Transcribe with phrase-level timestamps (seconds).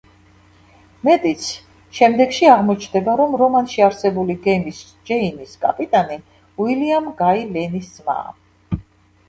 [1.07, 1.49] მეტიც,
[1.97, 4.81] შემდეგში აღმოჩნდება, რომ რომანში არსებული გემის
[5.13, 6.19] „ჯეინის“ კაპიტანი
[6.65, 8.83] უილიამ გაი ლენის ძმაა.